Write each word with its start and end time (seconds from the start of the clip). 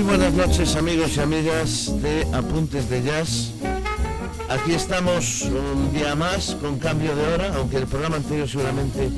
Muy 0.00 0.16
buenas 0.16 0.32
noches 0.32 0.76
amigos 0.76 1.14
y 1.18 1.20
amigas 1.20 1.92
de 2.00 2.26
Apuntes 2.32 2.88
de 2.88 3.02
Jazz. 3.02 3.52
Aquí 4.48 4.72
estamos 4.72 5.42
un 5.42 5.92
día 5.92 6.14
más 6.14 6.54
con 6.58 6.78
cambio 6.78 7.14
de 7.14 7.22
hora, 7.34 7.52
aunque 7.56 7.76
el 7.76 7.86
programa 7.86 8.16
anterior 8.16 8.48
seguramente 8.48 9.10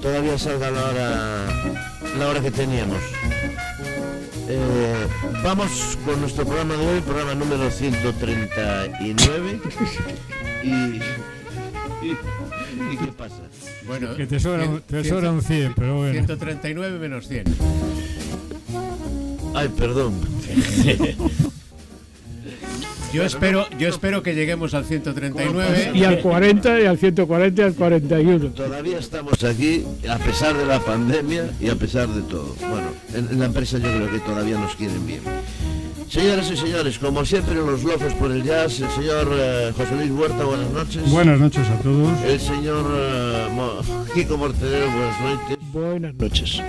todavía 0.00 0.38
salga 0.38 0.70
la 0.70 0.84
hora, 0.86 1.44
la 2.18 2.26
hora 2.28 2.40
que 2.40 2.50
teníamos. 2.50 3.02
Eh, 4.48 5.06
vamos 5.44 5.98
con 6.06 6.18
nuestro 6.22 6.46
programa 6.46 6.74
de 6.74 6.86
hoy, 6.86 7.00
programa 7.02 7.34
número 7.34 7.70
139. 7.70 9.60
Y, 10.62 10.68
y, 10.70 11.02
y 12.92 12.96
¿qué 12.96 13.12
pasa? 13.14 13.42
Bueno, 13.86 14.16
Que 14.16 14.26
te 14.26 14.40
sobra, 14.40 14.64
cien- 14.64 14.80
te 14.86 15.04
sobra 15.04 15.32
un 15.32 15.42
100, 15.42 15.74
pero 15.74 15.96
bueno. 15.98 16.12
139 16.14 16.98
menos 16.98 17.28
100. 17.28 17.44
Ay, 19.52 19.68
perdón. 19.76 20.14
Yo 23.12 23.24
espero, 23.24 23.66
yo 23.76 23.88
espero 23.88 24.22
que 24.22 24.36
lleguemos 24.36 24.72
al 24.72 24.84
139. 24.84 25.90
Y 25.94 26.04
al 26.04 26.20
40, 26.20 26.80
y 26.80 26.86
al 26.86 26.96
140, 26.96 27.60
y 27.60 27.64
al 27.64 27.74
41. 27.74 28.46
Todavía 28.50 28.98
estamos 29.00 29.42
aquí, 29.42 29.84
a 30.08 30.16
pesar 30.18 30.56
de 30.56 30.64
la 30.64 30.78
pandemia 30.78 31.50
y 31.60 31.70
a 31.70 31.74
pesar 31.74 32.06
de 32.08 32.22
todo. 32.22 32.54
Bueno, 32.60 32.86
en, 33.12 33.26
en 33.32 33.40
la 33.40 33.46
empresa 33.46 33.78
yo 33.78 33.88
creo 33.92 34.10
que 34.12 34.20
todavía 34.20 34.60
nos 34.60 34.76
quieren 34.76 35.04
bien. 35.08 35.22
Señoras 36.08 36.50
y 36.52 36.56
señores, 36.56 36.98
como 37.00 37.24
siempre 37.24 37.56
los 37.56 37.82
locos 37.82 38.12
por 38.14 38.30
el 38.30 38.44
jazz, 38.44 38.78
el 38.80 38.90
señor 38.90 39.28
eh, 39.32 39.72
José 39.76 39.96
Luis 39.96 40.10
Huerta, 40.12 40.44
buenas 40.44 40.70
noches. 40.70 41.10
Buenas 41.10 41.40
noches 41.40 41.66
a 41.68 41.76
todos. 41.82 42.20
El 42.22 42.38
señor 42.40 42.86
eh, 42.96 43.48
Mo- 43.52 43.80
Kiko 44.14 44.36
Mortedero, 44.36 44.86
buenas 44.88 45.20
noches. 45.20 45.58
Buenas 45.72 46.14
noches. 46.14 46.62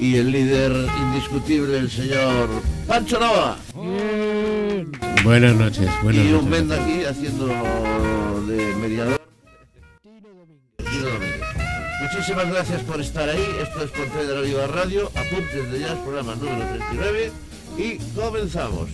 Y 0.00 0.16
el 0.16 0.32
líder 0.32 0.72
indiscutible, 1.00 1.78
el 1.78 1.90
señor 1.90 2.48
Pancho 2.86 3.18
Nova. 3.18 3.56
Bien. 3.74 4.90
Buenas 5.22 5.54
noches, 5.54 5.88
buenas 6.02 6.24
y 6.24 6.28
un 6.28 6.34
noches. 6.34 6.50
menda 6.50 6.82
aquí 6.82 7.04
haciendo 7.04 7.46
de 8.46 8.74
mediador. 8.76 9.20
Tino 10.02 11.08
Domínguez. 11.08 11.40
Muchísimas 12.02 12.50
gracias 12.50 12.82
por 12.82 13.00
estar 13.00 13.28
ahí. 13.28 13.46
Esto 13.62 13.84
es 13.84 13.90
Pontevedra 13.92 14.40
Viva 14.42 14.66
Radio, 14.66 15.10
Apuntes 15.14 15.72
de 15.72 15.80
Jazz, 15.80 15.98
programa 16.04 16.34
número 16.34 16.66
39. 16.68 17.32
Y 17.78 17.98
comenzamos. 18.14 18.88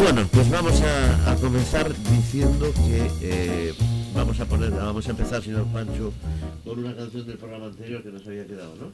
Bueno, 0.00 0.26
pues 0.32 0.50
vamos 0.50 0.80
a, 0.80 1.36
comenzar 1.36 1.92
diciendo 2.10 2.72
que 2.86 3.10
eh, 3.20 3.74
vamos 4.14 4.40
a 4.40 4.46
poner, 4.46 4.70
vamos 4.70 5.06
a 5.06 5.10
empezar, 5.10 5.42
señor 5.42 5.66
Pancho, 5.66 6.12
con 6.64 6.78
una 6.78 6.96
canción 6.96 7.26
del 7.26 7.36
programa 7.36 7.66
anterior 7.66 8.02
que 8.02 8.10
nos 8.10 8.26
había 8.26 8.46
quedado, 8.46 8.74
¿no? 8.76 8.90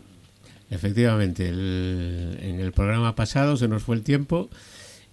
Efectivamente, 0.68 1.48
el- 1.48 2.38
en 2.42 2.60
el 2.60 2.72
programa 2.72 3.14
pasado 3.14 3.56
se 3.56 3.68
nos 3.68 3.84
fue 3.84 3.94
el 3.96 4.02
tiempo 4.02 4.48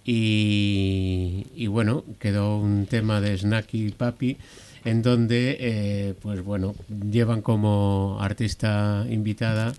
y, 0.04 1.46
y 1.54 1.68
bueno, 1.68 2.04
quedó 2.18 2.58
un 2.58 2.86
tema 2.86 3.20
de 3.20 3.38
Snacky 3.38 3.90
Papi 3.92 4.36
en 4.84 5.00
donde, 5.02 5.56
eh, 5.60 6.14
pues 6.20 6.42
bueno, 6.42 6.74
llevan 7.10 7.40
como 7.40 8.18
artista 8.20 9.06
invitada 9.08 9.72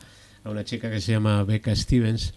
a 0.46 0.50
una 0.50 0.64
chica 0.64 0.90
que 0.90 1.02
se 1.02 1.12
llama 1.12 1.44
Becca 1.44 1.76
Stevens 1.76 2.34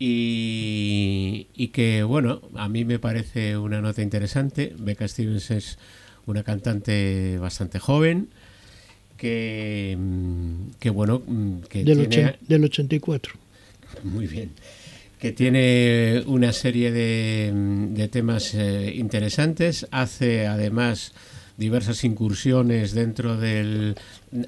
y, 0.00 1.46
y 1.54 1.68
que, 1.68 2.02
bueno, 2.02 2.40
a 2.56 2.68
mí 2.68 2.84
me 2.84 2.98
parece 2.98 3.56
una 3.56 3.80
nota 3.80 4.02
interesante. 4.02 4.74
Becca 4.78 5.06
Stevens 5.06 5.50
es 5.50 5.78
una 6.26 6.42
cantante 6.42 7.38
bastante 7.38 7.78
joven 7.78 8.28
que, 9.16 9.96
mm, 9.98 10.70
que 10.80 10.90
bueno, 10.90 11.22
mm, 11.26 11.60
que 11.68 11.84
Del, 11.84 12.08
tiene... 12.08 12.30
ochen- 12.32 12.36
del 12.48 12.64
84. 12.64 13.34
Muy 14.04 14.26
bien. 14.26 14.50
Que 15.18 15.32
tiene 15.32 16.22
una 16.26 16.52
serie 16.54 16.90
de, 16.92 17.52
de 17.90 18.08
temas 18.08 18.54
eh, 18.54 18.94
interesantes. 18.96 19.86
Hace 19.90 20.46
además 20.46 21.12
diversas 21.58 22.04
incursiones 22.04 22.92
dentro 22.94 23.36
del. 23.36 23.96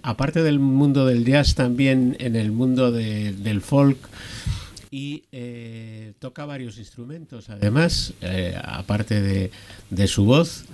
Aparte 0.02 0.42
del 0.42 0.58
mundo 0.60 1.04
del 1.04 1.26
jazz, 1.26 1.54
también 1.54 2.16
en 2.20 2.36
el 2.36 2.52
mundo 2.52 2.90
de- 2.90 3.32
del 3.34 3.60
folk. 3.60 3.98
Y 4.92 5.24
eh, 5.32 6.12
toca 6.20 6.44
varios 6.44 6.78
instrumentos, 6.78 7.48
además, 7.50 8.12
eh, 8.20 8.54
aparte 8.62 9.20
de, 9.20 9.50
de 9.90 10.06
su 10.06 10.24
voz. 10.24 10.66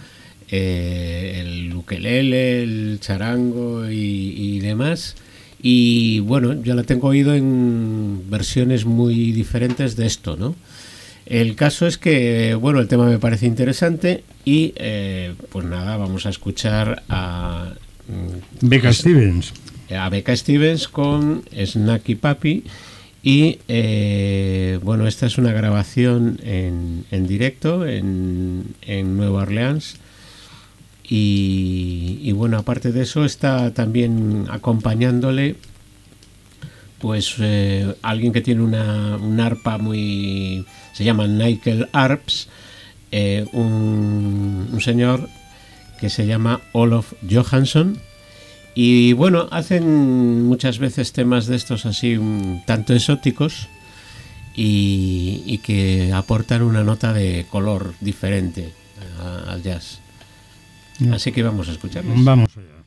eh, 0.50 1.40
el 1.40 1.74
ukelele, 1.74 2.62
el 2.62 2.98
charango 3.00 3.88
y, 3.90 4.34
y 4.36 4.60
demás. 4.60 5.14
Y 5.62 6.20
bueno, 6.20 6.60
yo 6.62 6.74
la 6.74 6.84
tengo 6.84 7.08
oído 7.08 7.34
en 7.34 8.24
versiones 8.30 8.84
muy 8.84 9.32
diferentes 9.32 9.96
de 9.96 10.06
esto, 10.06 10.36
¿no? 10.36 10.54
El 11.26 11.56
caso 11.56 11.86
es 11.86 11.98
que, 11.98 12.54
bueno, 12.54 12.80
el 12.80 12.88
tema 12.88 13.04
me 13.04 13.18
parece 13.18 13.46
interesante 13.46 14.24
y 14.46 14.72
eh, 14.76 15.34
pues 15.50 15.66
nada, 15.66 15.96
vamos 15.98 16.24
a 16.24 16.30
escuchar 16.30 17.02
a, 17.08 17.74
Becca 18.62 18.92
Stevens. 18.92 19.52
a 19.94 20.08
Becca 20.08 20.34
Stevens 20.34 20.88
con 20.88 21.44
Snacky 21.52 22.14
Papi 22.14 22.64
y 23.28 23.58
eh, 23.68 24.80
bueno, 24.82 25.06
esta 25.06 25.26
es 25.26 25.36
una 25.36 25.52
grabación 25.52 26.40
en, 26.44 27.04
en 27.10 27.26
directo 27.26 27.86
en, 27.86 28.74
en 28.80 29.18
Nueva 29.18 29.42
Orleans. 29.42 29.96
Y, 31.10 32.32
bueno, 32.32 32.56
aparte 32.56 32.90
de 32.90 33.02
eso 33.02 33.26
está 33.26 33.74
también 33.74 34.46
acompañándole 34.48 35.56
pues 37.00 37.34
eh, 37.38 37.94
alguien 38.00 38.32
que 38.32 38.40
tiene 38.40 38.62
una, 38.62 39.18
un 39.18 39.38
arpa 39.40 39.76
muy... 39.76 40.64
se 40.94 41.04
llama 41.04 41.26
Nickel 41.26 41.86
Arps, 41.92 42.48
eh, 43.12 43.44
un, 43.52 44.70
un 44.72 44.80
señor 44.80 45.28
que 46.00 46.08
se 46.08 46.26
llama 46.26 46.62
Olof 46.72 47.12
Johansson 47.30 47.98
y 48.80 49.12
bueno, 49.14 49.48
hacen 49.50 50.44
muchas 50.46 50.78
veces 50.78 51.12
temas 51.12 51.46
de 51.46 51.56
estos 51.56 51.84
así 51.84 52.16
un 52.16 52.62
tanto 52.64 52.94
exóticos 52.94 53.66
y, 54.54 55.42
y 55.46 55.58
que 55.58 56.12
aportan 56.12 56.62
una 56.62 56.84
nota 56.84 57.12
de 57.12 57.46
color 57.50 57.94
diferente 58.00 58.72
a- 59.20 59.52
al 59.52 59.62
jazz. 59.62 59.98
Así 61.12 61.32
que 61.32 61.42
vamos 61.42 61.68
a 61.68 61.72
escucharlos. 61.72 62.22
Vamos 62.24 62.56
allá. 62.56 62.77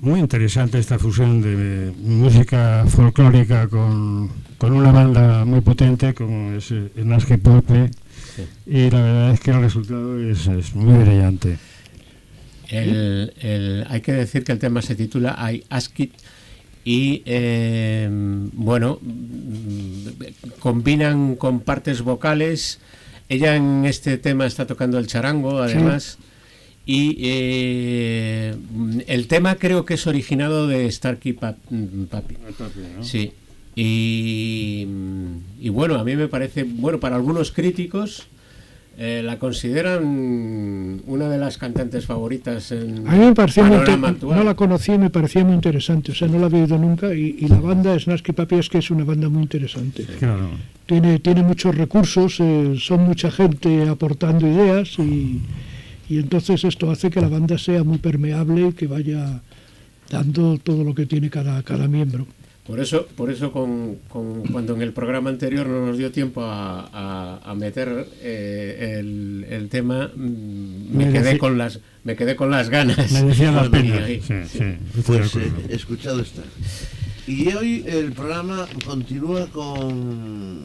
Muy 0.00 0.20
interesante 0.20 0.78
esta 0.78 0.98
fusión 0.98 1.42
de 1.42 1.92
música 2.02 2.86
folclórica 2.88 3.68
con, 3.68 4.30
con 4.56 4.72
una 4.72 4.92
banda 4.92 5.44
muy 5.44 5.60
potente 5.60 6.14
como 6.14 6.52
es 6.52 6.70
eh, 6.70 6.90
Nasque 7.04 7.36
Pope 7.36 7.90
y 8.66 8.88
la 8.90 9.02
verdad 9.02 9.30
es 9.32 9.40
que 9.40 9.50
el 9.50 9.60
resultado 9.60 10.18
es, 10.18 10.46
es 10.46 10.74
muy 10.74 10.96
brillante. 11.04 11.58
El- 12.68 13.34
el- 13.40 13.84
hay 13.90 14.00
que 14.00 14.12
decir 14.12 14.42
que 14.44 14.52
el 14.52 14.58
tema 14.58 14.80
se 14.80 14.94
titula 14.94 15.36
I 15.52 15.64
Ask 15.68 15.98
It 16.00 16.12
y 16.82 17.22
eh, 17.26 18.08
bueno 18.54 19.00
combinan 20.60 21.34
con 21.36 21.60
partes 21.60 22.00
vocales. 22.00 22.78
Ella 23.28 23.54
en 23.54 23.84
este 23.84 24.16
tema 24.16 24.46
está 24.46 24.66
tocando 24.66 24.98
el 24.98 25.06
charango 25.06 25.60
además 25.62 26.16
y 26.92 27.16
eh, 27.20 28.54
el 29.06 29.26
tema 29.28 29.54
creo 29.56 29.84
que 29.84 29.94
es 29.94 30.06
originado 30.06 30.66
de 30.66 30.90
Starkey 30.90 31.34
Pap- 31.34 31.56
mm, 31.70 32.04
Papi 32.04 32.34
sí 33.02 33.32
y, 33.76 34.86
y 35.60 35.68
bueno 35.68 35.94
a 35.96 36.04
mí 36.04 36.16
me 36.16 36.28
parece 36.28 36.64
bueno 36.64 36.98
para 36.98 37.16
algunos 37.16 37.52
críticos 37.52 38.26
eh, 38.98 39.22
la 39.24 39.38
consideran 39.38 41.00
una 41.06 41.28
de 41.30 41.38
las 41.38 41.56
cantantes 41.56 42.04
favoritas 42.04 42.70
en 42.72 43.06
A 43.08 43.12
mí 43.12 43.18
me 43.26 43.34
pareció 43.34 43.64
muy 43.64 43.76
actual. 43.76 44.36
no 44.36 44.42
la 44.44 44.54
conocí 44.54 44.92
y 44.92 44.98
me 44.98 45.08
parecía 45.10 45.42
muy 45.44 45.54
interesante, 45.54 46.12
o 46.12 46.14
sea, 46.14 46.28
no 46.28 46.38
la 46.38 46.46
había 46.46 46.62
oído 46.64 46.76
nunca 46.76 47.14
y, 47.14 47.36
y 47.38 47.46
la 47.48 47.60
banda 47.60 47.98
Snasky 47.98 48.32
Papi 48.32 48.56
es 48.56 48.68
que 48.68 48.78
es 48.78 48.90
una 48.90 49.04
banda 49.04 49.28
muy 49.30 49.42
interesante. 49.44 50.04
Claro. 50.18 50.50
Tiene, 50.84 51.18
tiene 51.20 51.42
muchos 51.42 51.74
recursos, 51.74 52.40
eh, 52.40 52.74
son 52.78 53.04
mucha 53.04 53.30
gente 53.30 53.88
aportando 53.88 54.46
ideas 54.46 54.98
y, 54.98 55.40
y 56.10 56.18
entonces 56.18 56.64
esto 56.64 56.90
hace 56.90 57.08
que 57.10 57.20
la 57.20 57.28
banda 57.28 57.56
sea 57.56 57.82
muy 57.84 57.98
permeable 57.98 58.68
y 58.68 58.72
que 58.72 58.86
vaya 58.86 59.40
dando 60.10 60.58
todo 60.58 60.82
lo 60.84 60.94
que 60.94 61.06
tiene 61.06 61.30
cada, 61.30 61.62
cada 61.62 61.86
miembro. 61.88 62.26
Por 62.66 62.78
eso, 62.78 63.06
por 63.16 63.30
eso 63.30 63.50
con, 63.52 63.96
con- 64.08 64.42
cuando 64.52 64.74
en 64.76 64.82
el 64.82 64.92
programa 64.92 65.30
anterior 65.30 65.66
no 65.66 65.86
nos 65.86 65.98
dio 65.98 66.12
tiempo 66.12 66.42
a, 66.42 66.88
a- 66.92 67.40
a 67.50 67.54
meter 67.54 68.06
eh, 68.20 68.98
el, 69.00 69.44
el 69.48 69.68
tema, 69.68 70.10
mm, 70.14 70.96
me 70.96 71.06
Me 71.06 71.12
quedé 71.12 71.34
decí- 71.34 71.38
con 71.38 71.58
las 71.58 71.80
me 72.04 72.16
quedé 72.16 72.36
con 72.36 72.50
las 72.50 72.68
ganas. 72.70 73.10
Me 73.12 73.22
decía 73.22 73.50
la 73.52 73.64
Las. 73.68 74.22
Sí, 74.50 74.76
Pues 75.06 75.34
eh, 75.36 75.50
escuchado 75.70 76.20
está. 76.20 76.42
Y 77.26 77.48
hoy 77.54 77.84
el 77.86 78.12
programa 78.12 78.66
continúa 78.86 79.46
con... 79.46 80.60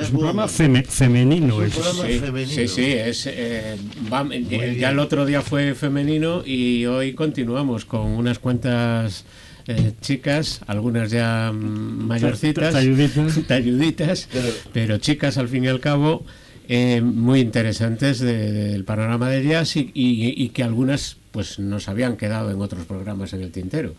Es 0.00 0.10
un 0.10 0.18
programa 0.18 0.46
feme- 0.48 0.84
femenino. 0.84 1.62
Es 1.62 1.76
un 1.76 1.82
es- 1.82 1.88
programa 1.88 2.08
Sí, 2.12 2.18
femenino. 2.18 2.52
sí, 2.52 2.68
sí, 2.68 2.84
es, 2.92 3.26
eh, 3.26 3.76
va- 4.12 4.28
eh, 4.32 4.76
ya 4.78 4.90
el 4.90 4.98
otro 4.98 5.24
día 5.26 5.40
fue 5.42 5.74
femenino 5.74 6.42
y 6.44 6.84
hoy 6.86 7.12
continuamos 7.14 7.84
con 7.84 8.06
unas 8.12 8.38
cuantas 8.38 9.24
eh, 9.66 9.92
chicas, 10.02 10.60
algunas 10.66 11.10
ya 11.10 11.50
mm, 11.52 12.06
mayorcitas, 12.06 12.74
talluditas. 12.74 13.40
talluditas, 13.48 14.28
Pero- 14.30 14.48
pero 14.74 14.98
chicas 14.98 15.38
al 15.38 15.48
fin 15.48 15.64
y 15.64 15.68
al 15.68 15.80
cabo 15.80 16.24
eh, 16.68 17.00
muy 17.02 17.40
interesantes 17.40 18.18
de- 18.20 18.52
del 18.52 18.84
panorama 18.84 19.28
del 19.30 19.46
jazz 19.48 19.76
y, 19.76 19.90
y- 19.94 20.34
y 20.36 20.48
que 20.50 20.62
algunas 20.62 21.16
pues 21.30 21.58
nos 21.58 21.88
habían 21.88 22.16
quedado 22.16 22.50
en 22.50 22.60
otros 22.60 22.84
programas 22.86 23.32
en 23.32 23.42
el 23.42 23.50
tintero. 23.52 23.94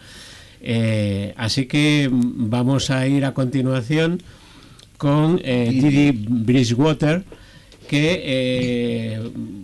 Eh, 0.61 1.33
así 1.37 1.65
que 1.65 2.09
mm, 2.11 2.49
vamos 2.49 2.89
a 2.91 3.07
ir 3.07 3.25
a 3.25 3.33
continuación 3.33 4.21
con 4.97 5.39
eh, 5.43 5.69
Didi 5.71 6.11
Bridgewater, 6.11 7.23
que, 7.87 8.21
eh, 8.25 9.19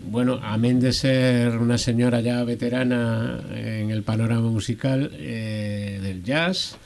bueno, 0.10 0.40
amén 0.44 0.80
de 0.80 0.94
ser 0.94 1.58
una 1.58 1.78
señora 1.78 2.22
ya 2.22 2.44
veterana 2.44 3.40
en 3.54 3.90
el 3.92 4.04
panorama 4.04 4.50
musical 4.50 5.12
eh, 5.14 6.00
del 6.02 6.24
jazz, 6.24 6.78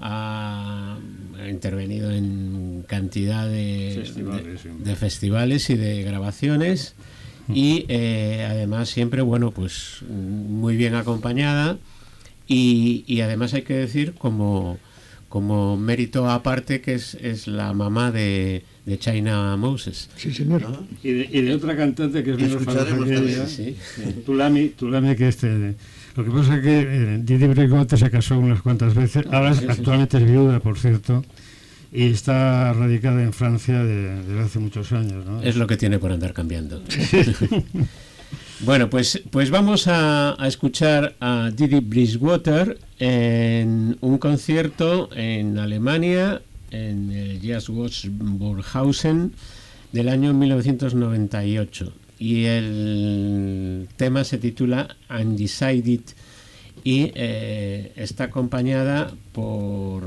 ha, 0.00 0.96
intervenido 1.48 2.10
en 2.12 2.84
cantidad 2.86 3.48
de 3.48 4.00
Festivales, 4.04 4.44
de- 4.44 4.58
sí. 4.58 4.68
de 4.78 4.96
festivales 4.96 5.70
y 5.70 5.76
de 5.76 6.02
grabaciones 6.02 6.94
y 7.52 7.84
eh, 7.88 8.46
además 8.48 8.88
siempre 8.88 9.22
bueno 9.22 9.50
pues 9.50 9.98
muy 10.08 10.76
bien 10.76 10.94
acompañada 10.94 11.78
y, 12.46 13.04
y 13.08 13.20
además 13.22 13.54
hay 13.54 13.62
que 13.62 13.74
decir 13.74 14.14
como 14.14 14.78
como 15.32 15.78
mérito 15.78 16.28
aparte 16.28 16.82
que 16.82 16.92
es, 16.92 17.14
es 17.14 17.46
la 17.46 17.72
mamá 17.72 18.12
de, 18.12 18.64
de 18.84 18.98
China 18.98 19.56
Moses 19.56 20.10
Sí, 20.14 20.30
señor. 20.30 20.60
¿no? 20.60 20.86
Y 21.02 21.10
de, 21.12 21.28
y 21.32 21.40
de 21.40 21.54
otra 21.54 21.74
cantante 21.74 22.22
que 22.22 22.32
es 22.32 22.36
menos 22.38 22.62
famosa 22.62 22.84
que 22.84 22.90
también, 22.90 23.26
ella, 23.28 23.46
sí, 23.46 23.74
Tulami, 24.26 24.68
Tulami 24.76 25.16
que 25.16 25.28
este... 25.28 25.74
Lo 26.16 26.22
que 26.26 26.30
pasa 26.30 26.56
es 26.56 26.62
que 26.62 26.80
eh, 26.80 27.20
Didi 27.22 27.46
Brigote 27.46 27.96
se 27.96 28.10
casó 28.10 28.38
unas 28.38 28.60
cuantas 28.60 28.94
veces, 28.94 29.24
ahora 29.32 29.54
Sí, 29.54 29.60
sí. 29.60 29.66
actualmente 29.70 30.18
es 30.18 30.24
viuda, 30.30 30.60
por 30.60 30.78
cierto, 30.78 31.24
y 31.90 32.10
está 32.10 32.74
radicada 32.74 33.22
en 33.22 33.32
Francia 33.32 33.82
de- 33.82 34.22
desde 34.22 34.40
hace 34.40 34.58
muchos 34.58 34.92
años. 34.92 35.24
¿no? 35.24 35.40
es 35.42 35.56
lo 35.56 35.66
que 35.66 35.78
tiene 35.78 35.98
por 35.98 36.12
andar 36.12 36.34
cambiando 36.34 36.82
Bueno, 38.64 38.88
pues, 38.88 39.20
pues 39.32 39.50
vamos 39.50 39.88
a, 39.88 40.36
escuchar 40.46 41.16
a 41.18 41.50
Didi 41.50 41.80
Bridgewater 41.80 42.78
en 43.00 43.98
un 44.00 44.18
concierto 44.18 45.10
en 45.16 45.58
Alemania, 45.58 46.42
en 46.70 47.10
el 47.10 47.40
Jazzwatch 47.40 48.06
Burghausen 48.08 49.32
del 49.90 50.08
año 50.08 50.32
1998. 50.32 51.92
Y 52.20 52.44
el 52.44 53.88
tema 53.96 54.22
se 54.22 54.38
titula 54.38 54.96
Undecided 55.10 56.02
y 56.84 57.10
eh, 57.16 57.92
está 57.96 58.24
acompañada 58.24 59.12
por 59.32 60.04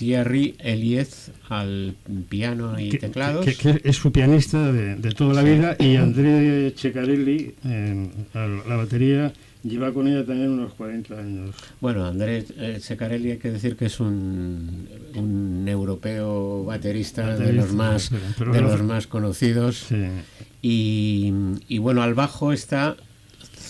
Thierry 0.00 0.54
Eliez 0.60 1.30
al 1.50 1.94
piano 2.30 2.80
y 2.80 2.88
que, 2.88 2.96
teclados. 2.98 3.44
que- 3.44 3.54
que 3.54 3.80
es 3.84 3.96
su 3.96 4.10
pianista 4.10 4.72
de, 4.72 4.96
de 4.96 5.12
toda 5.12 5.34
la 5.34 5.42
vida 5.42 5.76
y 5.78 5.96
André 5.96 6.72
Ceccarelli 6.74 7.54
en 7.64 8.10
a 8.32 8.46
la 8.46 8.76
batería 8.76 9.30
lleva 9.62 9.92
con 9.92 10.08
ella 10.08 10.24
también 10.24 10.52
unos 10.52 10.72
40 10.72 11.18
años. 11.18 11.54
Bueno, 11.82 12.06
Andrés 12.06 12.46
eh, 12.56 12.78
Secarelli 12.80 13.32
hay 13.32 13.36
que 13.36 13.50
decir 13.50 13.76
que 13.76 13.84
es 13.86 14.00
un, 14.00 14.88
un 15.14 15.66
europeo 15.68 16.64
baterista, 16.64 17.36
de 17.36 17.52
los 17.52 17.74
más 17.74 18.10
pero- 18.38 18.52
de 18.54 18.60
los 18.62 18.82
más 18.82 19.06
conocidos 19.06 19.84
Sí. 19.90 19.96
y, 20.62 21.32
y 21.68 21.76
bueno 21.76 22.02
al 22.02 22.14
bajo 22.14 22.54
está 22.54 22.96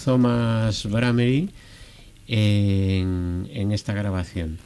Thomas 0.04 0.86
Bramery 0.88 1.50
en, 2.28 3.48
en 3.52 3.72
esta 3.72 3.92
grabación. 3.92 4.58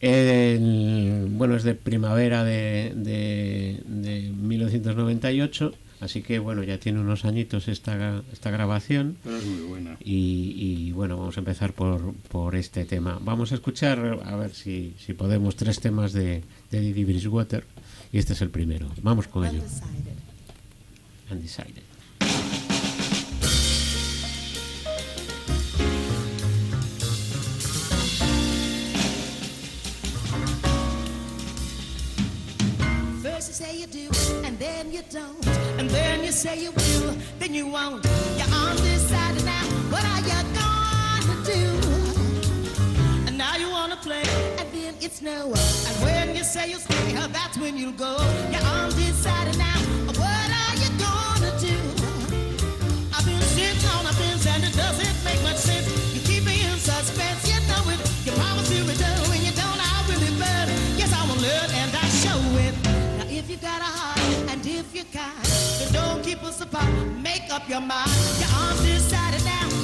El- 0.00 1.26
bueno 1.30 1.56
es 1.56 1.62
de 1.62 1.74
primavera 1.74 2.42
de, 2.44 2.92
de, 2.96 3.82
de 3.86 4.30
1998 4.30 5.74
así 6.00 6.22
que 6.22 6.38
bueno 6.38 6.62
ya 6.62 6.78
tiene 6.78 7.00
unos 7.00 7.24
añitos 7.26 7.68
esta, 7.68 8.22
esta 8.32 8.50
grabación. 8.50 9.16
Pero 9.22 9.36
es 9.36 9.44
muy 9.44 9.60
buena. 9.68 9.96
Y, 10.02 10.54
y, 10.56 10.92
bueno, 10.92 11.18
vamos 11.18 11.36
a 11.36 11.40
empezar 11.40 11.74
por, 11.74 12.14
por 12.30 12.56
este 12.56 12.86
tema. 12.86 13.18
Vamos 13.22 13.52
a 13.52 13.56
escuchar, 13.56 14.20
a 14.24 14.36
ver 14.36 14.54
si, 14.54 14.94
si 15.04 15.12
podemos, 15.12 15.56
tres 15.56 15.78
temas 15.80 16.14
de, 16.14 16.42
de 16.70 16.80
Didi 16.80 17.04
Bridgewater. 17.04 17.64
Y 18.12 18.18
este 18.18 18.32
es 18.32 18.40
el 18.40 18.48
primero. 18.48 18.88
Vamos 19.02 19.28
con 19.28 19.44
ello. 19.46 19.62
Undecided. 21.30 21.66
First 21.66 21.89
you 35.00 35.20
don't. 35.20 35.46
And 35.78 35.88
then 35.88 36.24
you 36.24 36.32
say 36.32 36.60
you 36.60 36.72
will, 36.72 37.14
then 37.38 37.54
you 37.54 37.66
won't. 37.66 38.04
You're 38.36 38.46
undecided 38.48 39.44
now. 39.44 39.64
What 39.92 40.04
are 40.04 40.20
you 40.20 40.40
gonna 40.60 41.36
do? 41.44 41.62
And 43.26 43.38
now 43.38 43.56
you 43.56 43.70
wanna 43.70 43.96
play, 43.96 44.22
and 44.58 44.68
then 44.72 44.94
it's 45.00 45.22
no. 45.22 45.54
And 45.86 45.96
when 46.04 46.36
you 46.36 46.44
say 46.44 46.70
you'll 46.70 46.80
stay, 46.80 47.12
that's 47.32 47.56
when 47.58 47.76
you'll 47.76 47.92
go. 47.92 48.16
You're 48.52 48.60
undecided 48.60 49.58
now. 49.58 49.78
What 50.22 50.48
are 50.62 50.76
you 50.82 50.90
gonna 51.06 51.52
do? 51.58 51.76
I've 53.14 53.24
been 53.24 53.42
sitting 53.56 53.90
on 53.96 54.06
a 54.06 54.12
fence 54.12 54.46
and 54.46 54.64
it 54.64 54.74
doesn't 54.76 55.09
crucified. 66.50 67.22
Make 67.22 67.52
up 67.52 67.68
your 67.68 67.80
mind. 67.80 68.10
Your 68.40 68.48
arms 68.58 68.82
decided 68.82 69.44
now. 69.44 69.79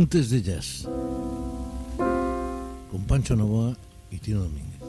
Apuntes 0.00 0.30
de 0.30 0.40
jazz. 0.40 0.88
Con 1.98 3.04
Pancho 3.06 3.36
Novoa 3.36 3.76
y 4.10 4.16
Tino 4.16 4.40
Domínguez. 4.40 4.80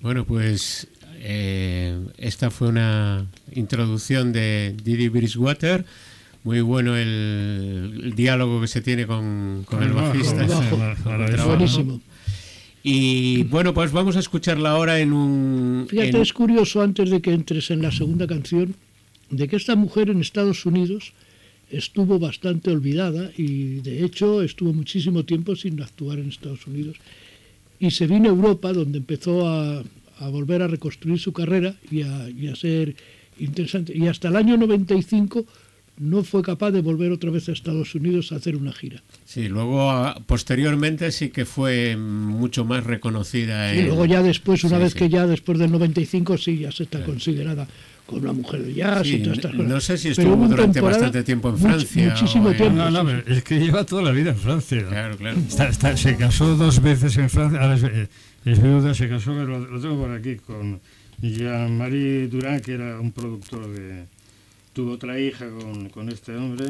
Bueno, 0.00 0.24
pues 0.24 0.88
eh, 1.20 2.04
esta 2.16 2.50
fue 2.50 2.66
una 2.66 3.28
introducción 3.52 4.32
de 4.32 4.74
Didi 4.82 5.08
Bridgewater. 5.08 5.86
Muy 6.42 6.62
bueno 6.62 6.96
el, 6.96 8.00
el 8.06 8.14
diálogo 8.16 8.60
que 8.60 8.66
se 8.66 8.80
tiene 8.80 9.06
con, 9.06 9.62
con 9.68 9.84
el 9.84 9.92
bajista. 9.92 10.44
bajo. 10.48 11.46
Buenísimo. 11.46 12.00
Y 12.82 13.42
bueno, 13.44 13.74
pues 13.74 13.92
vamos 13.92 14.16
a 14.16 14.20
escucharla 14.20 14.70
ahora 14.70 15.00
en 15.00 15.12
un... 15.12 15.86
Fíjate, 15.88 16.10
en- 16.10 16.22
es 16.22 16.32
curioso, 16.32 16.80
antes 16.80 17.10
de 17.10 17.20
que 17.20 17.32
entres 17.32 17.70
en 17.70 17.82
la 17.82 17.90
segunda 17.92 18.26
canción, 18.26 18.74
de 19.30 19.48
que 19.48 19.56
esta 19.56 19.76
mujer 19.76 20.10
en 20.10 20.20
Estados 20.20 20.64
Unidos 20.64 21.12
estuvo 21.70 22.18
bastante 22.18 22.70
olvidada 22.70 23.30
y 23.36 23.80
de 23.80 24.04
hecho 24.04 24.42
estuvo 24.42 24.72
muchísimo 24.72 25.24
tiempo 25.24 25.54
sin 25.54 25.82
actuar 25.82 26.18
en 26.18 26.28
Estados 26.28 26.66
Unidos. 26.66 26.96
Y 27.78 27.90
se 27.90 28.06
vino 28.06 28.26
a 28.26 28.32
Europa, 28.32 28.72
donde 28.72 28.98
empezó 28.98 29.46
a, 29.48 29.82
a 30.20 30.28
volver 30.28 30.62
a 30.62 30.68
reconstruir 30.68 31.18
su 31.18 31.32
carrera 31.32 31.74
y 31.90 32.02
a, 32.02 32.28
y 32.30 32.46
a 32.48 32.56
ser 32.56 32.94
interesante. 33.38 33.92
Y 33.96 34.06
hasta 34.06 34.28
el 34.28 34.36
año 34.36 34.56
95 34.56 35.44
no 35.98 36.22
fue 36.24 36.42
capaz 36.42 36.70
de 36.70 36.80
volver 36.80 37.12
otra 37.12 37.30
vez 37.30 37.48
a 37.48 37.52
Estados 37.52 37.94
Unidos 37.94 38.32
a 38.32 38.36
hacer 38.36 38.56
una 38.56 38.72
gira. 38.72 39.02
Sí, 39.24 39.48
luego 39.48 39.90
a- 39.90 40.14
posteriormente 40.26 41.10
sí 41.12 41.30
que 41.30 41.44
fue 41.44 41.96
mucho 41.96 42.64
más 42.64 42.84
reconocida. 42.84 43.74
Y 43.74 43.80
en- 43.80 43.86
luego 43.86 44.04
ya 44.06 44.22
después, 44.22 44.62
una 44.64 44.76
Sí, 44.76 44.82
vez 44.84 44.92
sí. 44.92 44.98
que 44.98 45.08
ya 45.08 45.26
después 45.26 45.58
del 45.58 45.70
95, 45.72 46.38
sí, 46.38 46.58
ya 46.58 46.70
se 46.72 46.84
está 46.84 47.02
considerada 47.04 47.66
como 48.06 48.24
la 48.24 48.32
mujer 48.32 48.62
de 48.62 48.72
jazz 48.72 49.06
Sí, 49.06 49.16
y 49.16 49.22
todas 49.22 49.36
estas 49.38 49.54
no 49.54 49.64
cosas. 49.64 49.84
sé 49.84 49.98
si 49.98 50.14
Pero 50.14 50.30
estuvo 50.30 50.48
durante 50.48 50.80
bastante 50.80 51.22
tiempo 51.24 51.50
en 51.50 51.56
much- 51.56 51.60
Francia 51.60 52.08
muchísimo 52.10 52.48
o 52.48 52.50
en- 52.52 52.56
tiempo. 52.56 52.74
No, 52.76 52.90
no, 52.90 53.04
pero 53.04 53.22
es 53.36 53.42
que 53.44 53.58
lleva 53.58 53.84
toda 53.84 54.02
la 54.02 54.12
vida 54.12 54.30
en 54.30 54.36
Francia. 54.38 54.86
Claro, 54.88 55.16
claro. 55.18 55.38
Está- 55.38 55.68
está- 55.68 55.96
se 55.96 56.16
casó 56.16 56.56
dos 56.56 56.80
veces 56.80 57.16
en 57.18 57.28
Francia, 57.28 57.60
ahora 57.60 57.74
es, 57.74 57.82
eh, 57.84 58.08
es 58.46 58.62
viuda, 58.62 58.94
se 58.94 59.08
casó, 59.10 59.32
lo, 59.34 59.58
lo 59.58 59.80
tengo 59.80 59.98
por 59.98 60.10
aquí, 60.12 60.36
con 60.36 60.80
Jean-Marie 61.20 62.28
Durán, 62.28 62.60
que 62.60 62.72
era 62.74 62.98
un 63.00 63.12
productor 63.12 63.68
de... 63.74 64.04
Tuvo 64.78 64.92
otra 64.92 65.18
hija 65.18 65.44
con, 65.50 65.88
con 65.88 66.08
este 66.08 66.36
hombre. 66.36 66.66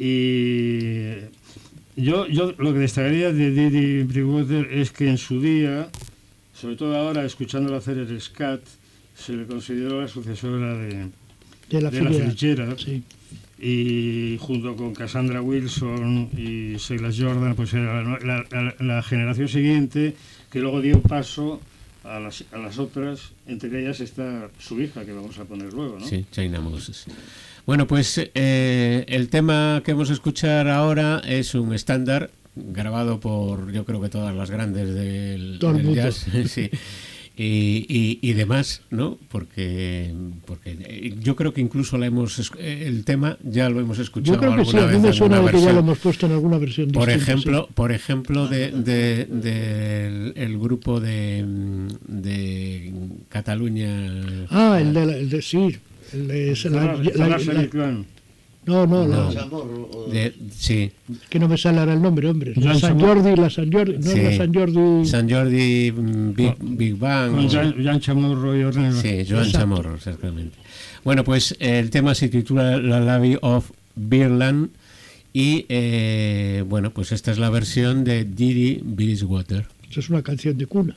Y 0.00 1.12
yo, 1.94 2.26
yo 2.26 2.52
lo 2.58 2.72
que 2.72 2.80
destacaría 2.80 3.30
de 3.32 3.52
Didi 3.52 4.02
Bridgewater 4.02 4.66
es 4.72 4.90
que 4.90 5.08
en 5.08 5.16
su 5.16 5.40
día, 5.40 5.88
sobre 6.52 6.74
todo 6.74 6.96
ahora, 6.96 7.24
escuchándolo 7.24 7.76
hacer 7.76 7.98
el 7.98 8.20
scat, 8.20 8.62
se 9.14 9.34
le 9.34 9.46
consideró 9.46 10.00
la 10.00 10.08
sucesora 10.08 10.76
de, 10.76 10.88
de 11.70 11.80
la 11.80 11.90
de 11.90 12.02
la 12.02 12.76
Sí. 12.78 13.04
y 13.60 14.38
junto 14.40 14.74
con 14.74 14.92
Cassandra 14.92 15.40
Wilson 15.40 16.30
y 16.36 16.74
Sheila 16.78 17.10
Jordan, 17.16 17.54
pues 17.54 17.72
era 17.74 18.02
la- 18.02 18.74
la 18.80 19.02
generación 19.04 19.46
siguiente 19.46 20.16
que 20.50 20.58
luego 20.58 20.80
dio 20.80 21.00
paso 21.00 21.60
a 22.06 22.20
las, 22.20 22.44
a 22.52 22.58
las 22.58 22.78
otras, 22.78 23.32
entre 23.46 23.80
ellas 23.82 24.00
está 24.00 24.48
su 24.58 24.80
hija, 24.80 25.04
que 25.04 25.12
vamos 25.12 25.38
a 25.38 25.44
poner 25.44 25.72
luego, 25.72 25.98
¿no? 25.98 26.06
Sí, 26.06 26.24
China 26.30 26.60
Moses. 26.60 27.04
Bueno, 27.66 27.86
pues 27.86 28.18
eh, 28.34 29.04
el 29.08 29.28
tema 29.28 29.82
que 29.84 29.92
vamos 29.92 30.10
a 30.10 30.12
escuchar 30.12 30.68
ahora 30.68 31.20
es 31.26 31.54
un 31.54 31.74
estándar 31.74 32.30
grabado 32.54 33.20
por 33.20 33.70
yo 33.72 33.84
creo 33.84 34.00
que 34.00 34.08
todas 34.08 34.34
las 34.34 34.50
grandes 34.50 34.94
del, 34.94 35.58
Todo 35.60 35.72
el 35.72 35.76
del 35.78 35.86
mundo. 35.86 36.00
jazz, 36.02 36.26
sí. 36.46 36.70
Y, 37.38 37.84
y, 37.90 38.18
y 38.22 38.32
demás, 38.32 38.80
¿no? 38.90 39.18
Porque, 39.28 40.10
porque 40.46 40.74
eh, 40.80 41.14
yo 41.22 41.36
creo 41.36 41.52
que 41.52 41.60
incluso 41.60 41.98
la 41.98 42.06
hemos 42.06 42.50
eh, 42.58 42.84
el 42.86 43.04
tema 43.04 43.36
ya 43.44 43.68
lo 43.68 43.78
hemos 43.80 43.98
escuchado 43.98 44.36
Yo 44.36 44.40
creo 44.40 44.56
que 44.56 44.64
sí, 44.64 44.70
alguna 44.78 44.82
a 44.84 44.86
mí 44.86 44.92
vez 44.94 45.02
me 45.02 45.08
en 45.08 45.14
suena 45.14 45.40
de 45.40 45.50
que 45.50 45.60
ya 45.60 45.72
lo 45.74 45.80
hemos 45.80 45.98
puesto 45.98 46.24
en 46.24 46.32
alguna 46.32 46.56
versión 46.56 46.90
Por 46.92 47.06
distinta, 47.08 47.32
ejemplo, 47.32 47.68
por 47.74 47.92
ejemplo 47.92 48.48
de, 48.48 48.70
de- 48.70 49.26
del- 49.26 50.32
el 50.34 50.58
grupo 50.58 50.98
de, 50.98 51.44
de 52.08 52.92
Cataluña. 53.28 54.22
sí. 54.22 54.46
Ah, 54.50 54.78
el 54.80 54.94
de, 54.94 55.04
la- 55.06 55.16
el 55.18 55.28
de 55.28 55.42
sí. 55.42 55.76
El 56.14 56.28
de, 56.28 56.56
la- 56.70 56.96
la- 57.36 58.04
No, 58.66 58.84
no, 58.86 59.06
No. 59.06 59.30
de- 60.12 60.34
sí, 60.50 60.90
que 61.30 61.38
no 61.38 61.48
me 61.48 61.56
sale 61.56 61.78
ahora 61.78 61.92
el 61.94 62.02
nombre, 62.02 62.28
hombre. 62.28 62.52
La 62.56 62.74
San. 62.78 62.98
Jordi, 62.98 63.36
la 63.36 63.48
San 63.48 63.70
Jordi, 63.72 63.96
no 63.98 64.10
Sí. 64.10 64.20
la 64.20 64.36
San 64.36 64.52
Jordi. 64.52 65.06
San 65.06 65.30
Jordi 65.30 65.92
mm, 65.92 66.34
Big, 66.34 66.54
Big 66.60 66.96
Bang. 66.98 67.32
Con 67.32 68.00
Chamorro 68.00 68.58
y 68.58 68.64
Ornella. 68.64 69.00
Sí, 69.00 69.24
Joan 69.28 69.44
Exacto. 69.44 69.50
Chamorro, 69.58 69.94
exactamente. 69.94 70.58
Bueno, 71.04 71.22
pues 71.22 71.56
el 71.60 71.90
tema 71.90 72.14
se 72.16 72.28
titula 72.28 72.76
La 72.78 72.98
Lady 73.00 73.36
of 73.40 73.70
Birland 73.94 74.70
y 75.32 75.64
eh, 75.68 76.64
bueno, 76.68 76.90
pues 76.92 77.12
esta 77.12 77.30
es 77.30 77.38
la 77.38 77.50
versión 77.50 78.02
de 78.02 78.24
Didi 78.24 78.80
Bridgewater. 78.82 79.66
Eso 79.88 80.00
es 80.00 80.10
una 80.10 80.22
canción 80.22 80.58
de 80.58 80.66
cuna. 80.66 80.96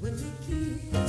When 0.00 0.12
we 0.14 0.30
kiss. 0.46 1.05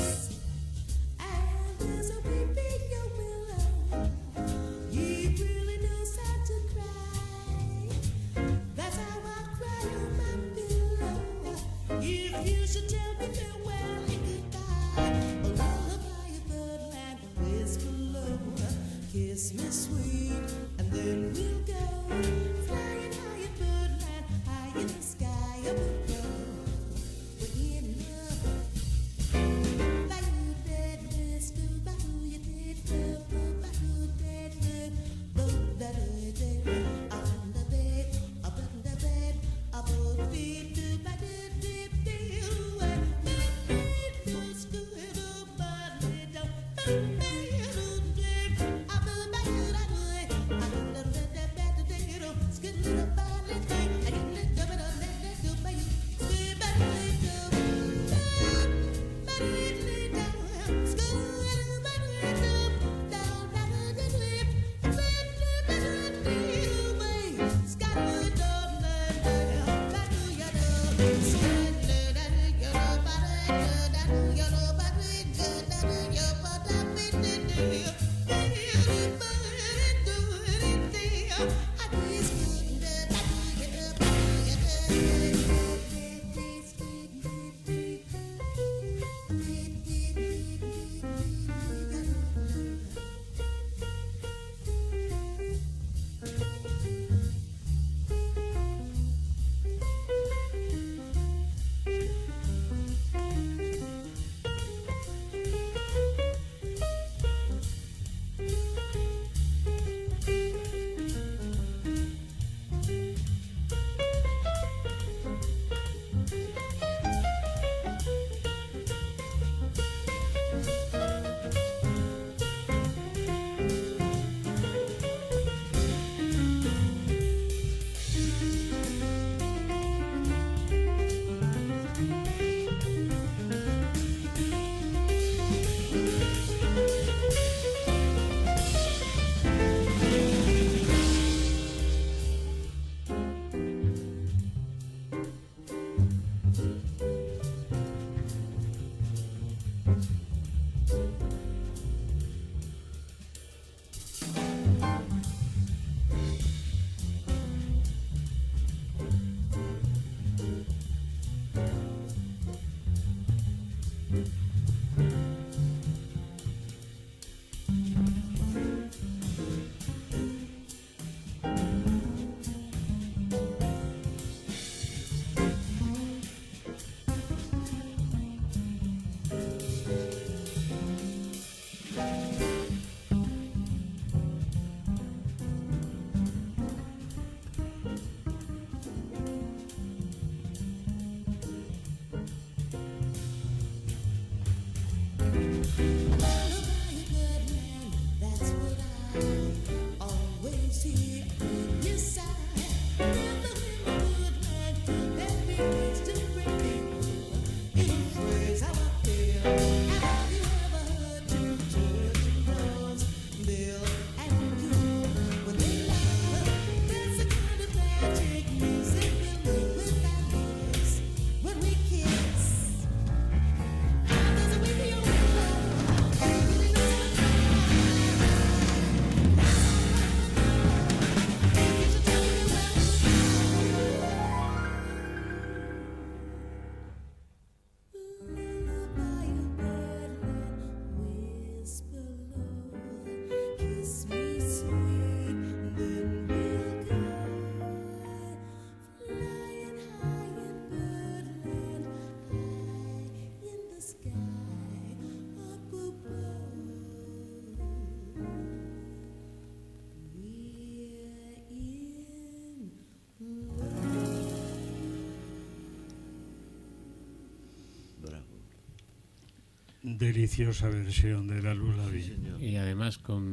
Deliciosa 269.98 270.70
versión 270.70 271.28
de 271.28 271.42
la 271.42 271.54
Lula 271.54 271.84
Sí, 271.92 272.02
señor. 272.04 272.42
Y 272.42 272.56
además 272.58 272.98
con 272.98 273.24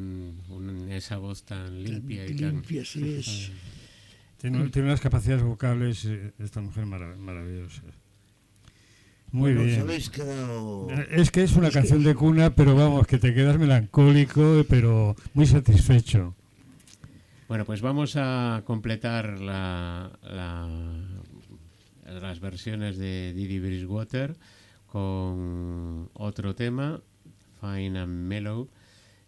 un- 0.48 0.88
esa 0.90 1.18
voz 1.18 1.44
tan 1.44 1.82
limpia 1.82 2.26
y 2.26 2.34
tan... 2.36 2.50
limpia, 2.54 2.84
sí 2.84 3.14
es. 3.18 3.50
Tiene, 4.38 4.68
tiene 4.68 4.88
unas 4.88 5.00
capacidades 5.00 5.42
vocales, 5.42 6.04
eh, 6.04 6.32
esta 6.38 6.60
mujer 6.60 6.84
marav- 6.84 7.16
maravillosa. 7.16 7.82
Muy 9.32 9.52
Bueno, 9.54 9.66
bien. 9.66 9.80
habéis 9.80 10.10
quedado... 10.10 10.88
Eh, 10.90 11.06
Es 11.12 11.30
que 11.30 11.42
es 11.42 11.56
una 11.56 11.70
canción 11.70 12.04
de 12.04 12.14
cuna, 12.14 12.54
pero 12.54 12.74
vamos, 12.76 13.06
que 13.06 13.16
te 13.18 13.32
quedas 13.32 13.58
melancólico, 13.58 14.64
pero 14.68 15.16
muy 15.32 15.46
satisfecho. 15.46 16.34
Bueno, 17.48 17.64
pues 17.64 17.80
vamos 17.80 18.16
a 18.16 18.62
completar 18.66 19.40
la, 19.40 20.12
la- 20.22 21.08
las 22.20 22.38
versiones 22.40 22.98
de 22.98 23.32
Didi 23.34 23.60
Bridgewater 23.60 24.36
con 24.94 26.08
otro 26.14 26.54
tema, 26.54 27.02
Fine 27.60 27.98
and 27.98 28.28
Mellow, 28.28 28.68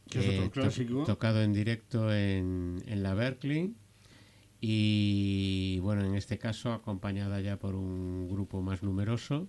Que 0.08 0.20
es 0.20 0.38
otro 0.38 0.62
clásico. 0.62 1.02
tocado 1.04 1.42
en 1.42 1.52
directo 1.52 2.14
en, 2.14 2.80
en 2.86 3.02
la 3.02 3.14
Berkeley 3.14 3.74
y 4.60 5.80
bueno, 5.80 6.04
en 6.04 6.14
este 6.14 6.38
caso 6.38 6.72
acompañada 6.72 7.40
ya 7.40 7.56
por 7.58 7.74
un 7.74 8.28
grupo 8.28 8.62
más 8.62 8.84
numeroso 8.84 9.48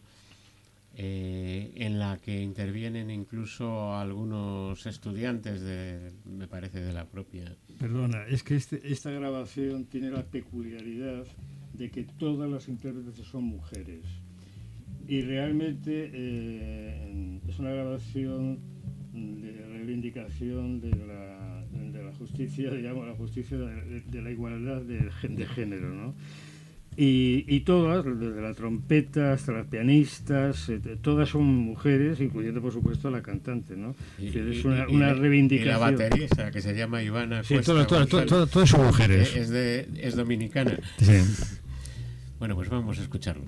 eh, 0.96 1.72
en 1.76 2.00
la 2.00 2.18
que 2.18 2.42
intervienen 2.42 3.12
incluso 3.12 3.94
algunos 3.96 4.88
estudiantes 4.88 5.62
de, 5.62 6.14
me 6.26 6.48
parece, 6.48 6.80
de 6.82 6.94
la 6.94 7.06
propia. 7.06 7.56
Perdona, 7.80 8.26
es 8.26 8.42
que 8.42 8.56
este- 8.56 8.82
esta 8.92 9.12
grabación 9.12 9.86
tiene 9.86 10.10
la 10.10 10.24
peculiaridad 10.26 11.26
de 11.74 11.92
que 11.92 12.04
todas 12.06 12.50
las 12.50 12.68
intérpretes 12.68 13.24
son 13.28 13.44
mujeres. 13.44 14.04
Y 15.08 15.22
realmente 15.22 16.10
eh, 16.14 17.40
es 17.48 17.60
una 17.60 17.70
grabación 17.72 18.60
de 19.14 19.66
reivindicación 19.74 20.82
de 20.82 20.90
la, 20.92 21.64
de 21.72 22.04
la 22.04 22.12
justicia, 22.14 22.72
digamos, 22.72 23.08
la 23.08 23.14
justicia 23.16 23.58
de, 23.58 24.02
de 24.02 24.22
la 24.22 24.32
igualdad 24.32 24.82
de, 24.82 25.10
gen- 25.22 25.36
de 25.36 25.46
género, 25.46 25.90
¿no? 25.94 26.14
Y, 27.00 27.46
y 27.48 27.60
todas, 27.60 28.04
desde 28.04 28.42
la 28.42 28.56
trompeta 28.56 29.32
hasta 29.34 29.52
las 29.52 29.68
pianistas, 29.68 30.68
eh, 30.70 30.80
todas 31.00 31.30
son 31.30 31.46
mujeres, 31.46 32.20
incluyendo 32.20 32.60
por 32.60 32.74
supuesto 32.74 33.08
a 33.08 33.12
la 33.12 33.22
cantante, 33.22 33.78
¿no? 33.78 33.96
Y, 34.18 34.32
Que 34.32 34.50
es 34.52 34.66
una, 34.66 34.86
y- 34.90 34.96
una 34.96 35.14
reivindicación. 35.14 35.68
Y 35.70 35.72
la 35.72 35.78
baterista, 35.78 36.52
que 36.52 36.60
se 36.62 36.76
llama 36.76 37.04
Ivana 37.04 37.44
Sí, 37.44 37.54
todas, 37.64 37.86
todas, 37.88 38.04
González, 38.10 38.28
todas, 38.30 38.50
todas 38.50 38.70
son 38.70 38.86
mujeres. 38.88 39.36
Es, 39.36 39.50
de, 39.50 39.88
es 40.02 40.16
dominicana. 40.16 40.78
Sí. 40.98 41.14
Bueno, 42.40 42.56
pues 42.56 42.68
vamos 42.70 42.98
a 43.00 43.04
escucharlo. 43.04 43.46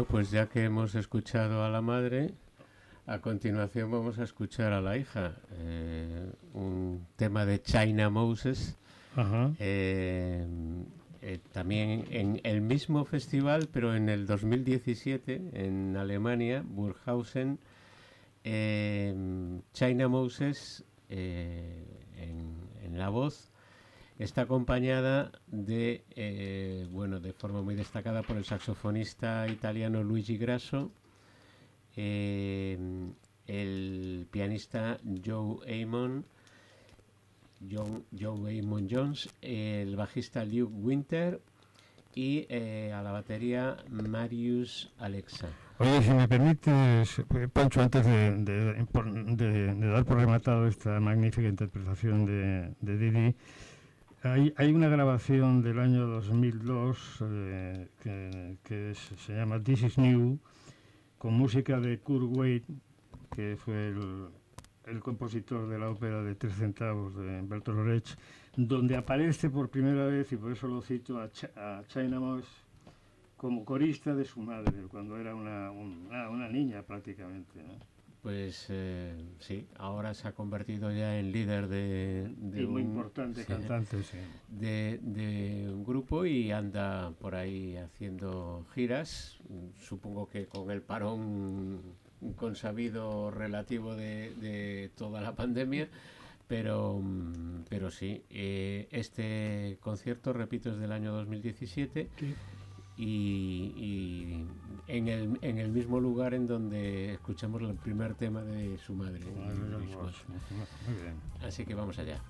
Bueno, 0.00 0.12
pues 0.12 0.30
ya 0.30 0.46
que 0.46 0.64
hemos 0.64 0.94
escuchado 0.94 1.62
a 1.62 1.68
la 1.68 1.82
madre, 1.82 2.32
a 3.06 3.18
continuación 3.18 3.90
vamos 3.90 4.18
a 4.18 4.22
escuchar 4.24 4.72
a 4.72 4.80
la 4.80 4.96
hija. 4.96 5.34
eh, 5.58 6.32
un 6.54 7.06
tema 7.16 7.44
de 7.44 7.60
China 7.60 8.08
Moses. 8.08 8.78
Ajá. 9.14 9.52
eh, 9.58 10.46
eh, 11.20 11.38
también 11.52 12.06
en 12.08 12.40
el 12.44 12.62
mismo 12.62 13.04
festival, 13.04 13.68
pero 13.70 13.94
en 13.94 14.08
el 14.08 14.26
2017, 14.26 15.50
en 15.52 15.94
Alemania, 15.98 16.64
Burghausen, 16.66 17.58
China 18.42 20.08
Moses, 20.08 20.82
en, 21.10 21.84
en 22.82 22.98
la 22.98 23.10
voz, 23.10 23.49
está 24.24 24.42
acompañada 24.42 25.32
de, 25.48 26.04
eh, 26.14 26.86
bueno, 26.92 27.20
de 27.20 27.32
forma 27.32 27.62
muy 27.62 27.74
destacada 27.74 28.22
por 28.22 28.36
el 28.36 28.44
saxofonista 28.44 29.48
italiano 29.48 30.02
Luigi 30.02 30.36
Grasso, 30.36 30.90
eh, 31.96 32.78
el 33.46 34.26
pianista 34.30 34.98
Joe 35.24 35.82
Amon, 35.82 36.24
John- 37.70 38.04
Joe 38.18 38.58
Amon 38.60 38.88
Jones, 38.90 39.28
el 39.42 39.96
bajista 39.96 40.44
Luke 40.44 40.72
Winter 40.72 41.40
y 42.14 42.46
eh, 42.48 42.92
a 42.92 43.02
la 43.02 43.12
batería 43.12 43.76
Marius 43.90 44.92
Alexa. 44.98 45.48
Oye, 45.78 46.02
si 46.02 46.10
me 46.10 46.28
permites, 46.28 47.22
Pancho, 47.52 47.80
antes 47.80 48.04
de, 48.04 48.44
dar 49.80 50.04
por 50.04 50.18
rematado 50.18 50.66
esta 50.66 51.00
magnífica 51.00 51.48
interpretación 51.48 52.26
de 52.26 52.96
Didi, 52.98 53.34
hay, 54.22 54.52
hay 54.56 54.72
una 54.72 54.88
grabación 54.88 55.62
del 55.62 55.78
año 55.78 56.06
2002 56.06 57.18
eh, 57.22 57.88
que, 58.02 58.56
que 58.62 58.94
se 58.94 59.34
llama 59.34 59.62
This 59.62 59.82
is 59.84 59.98
New, 59.98 60.38
con 61.18 61.34
música 61.34 61.80
de 61.80 61.98
Kurt 61.98 62.36
Wade, 62.36 62.64
que 63.34 63.56
fue 63.56 63.88
el, 63.88 65.00
compositor 65.00 65.68
de 65.68 65.78
la 65.78 65.90
ópera 65.90 66.22
de 66.22 66.34
Tres 66.34 66.54
Centavos 66.56 67.14
de 67.14 67.40
Bertolt 67.42 67.78
Brecht, 67.80 68.18
donde 68.56 68.96
aparece 68.96 69.48
por 69.48 69.68
primera 69.70 70.06
vez, 70.06 70.32
y 70.32 70.36
por 70.36 70.52
eso 70.52 70.66
lo 70.68 70.82
cito, 70.82 71.18
a, 71.20 71.30
Ch- 71.30 71.50
a 71.56 71.82
China 71.86 72.18
Moss 72.20 72.44
como 73.36 73.64
corista 73.64 74.14
de 74.14 74.24
su 74.24 74.40
madre, 74.40 74.72
cuando 74.90 75.16
era 75.16 75.34
una, 75.34 75.70
una, 75.70 76.28
una 76.28 76.48
niña 76.48 76.82
prácticamente. 76.82 77.60
Pues 78.22 78.66
eh, 78.68 79.14
sí, 79.38 79.66
ahora 79.76 80.12
se 80.12 80.28
ha 80.28 80.32
convertido 80.32 80.92
ya 80.92 81.18
en 81.18 81.32
líder 81.32 81.68
de, 81.68 82.30
de 82.36 82.62
y 82.62 82.66
muy 82.66 82.82
un- 82.82 82.88
importante 82.88 83.40
sí, 83.42 83.46
cantante, 83.46 84.02
sí. 84.02 84.18
de, 84.48 84.98
de 85.02 85.70
un 85.72 85.84
grupo 85.84 86.26
y 86.26 86.52
anda 86.52 87.12
por 87.18 87.34
ahí 87.34 87.76
haciendo 87.78 88.66
giras, 88.74 89.38
supongo 89.80 90.28
que 90.28 90.44
con 90.46 90.70
el 90.70 90.82
parón 90.82 91.80
consabido 92.36 93.30
relativo 93.30 93.94
de, 93.96 94.34
de 94.34 94.90
toda 94.98 95.22
la 95.22 95.34
pandemia, 95.34 95.88
pero, 96.46 97.00
pero 97.70 97.90
sí, 97.90 98.22
eh, 98.28 98.86
este 98.90 99.78
concierto, 99.80 100.34
repito, 100.34 100.70
es 100.72 100.78
del 100.78 100.92
año 100.92 101.12
2017 101.12 102.10
Sí. 102.18 102.34
Y, 103.02 103.72
y 103.76 104.46
en, 104.86 105.08
el, 105.08 105.38
en 105.40 105.58
el 105.58 105.70
mismo 105.70 106.00
lugar 106.00 106.34
en 106.34 106.46
donde 106.46 107.14
escuchamos 107.14 107.62
el 107.62 107.74
primer 107.74 108.14
tema 108.14 108.42
de 108.42 108.76
su 108.78 108.94
madre. 108.94 109.20
Muy 110.86 111.02
bien. 111.02 111.14
Así 111.42 111.64
que 111.64 111.74
vamos 111.74 111.98
allá. 111.98 112.20